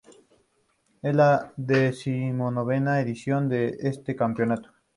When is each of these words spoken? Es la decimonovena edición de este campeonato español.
Es 1.03 1.15
la 1.15 1.53
decimonovena 1.57 2.99
edición 3.01 3.47
de 3.47 3.77
este 3.81 4.15
campeonato 4.15 4.69
español. 4.69 4.81